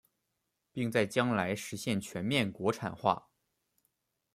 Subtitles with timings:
[0.71, 3.29] 并在将来实现全面国产化。